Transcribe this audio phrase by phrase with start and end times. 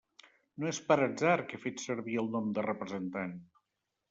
[0.61, 3.39] No és per atzar que he fet servir el nom de representant.